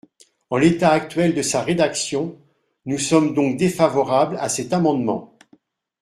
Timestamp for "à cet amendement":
4.39-5.37